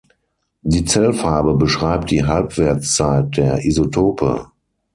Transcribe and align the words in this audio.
Die 0.63 0.83
Zellfarbe 0.83 1.53
beschreibt 1.53 2.09
die 2.09 2.25
Halbwertszeit 2.25 3.37
der 3.37 3.63
Isotope. 3.63 4.47